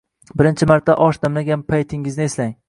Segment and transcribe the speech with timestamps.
[0.39, 2.59] Birinchi marta osh damlagan paytingizni eslang.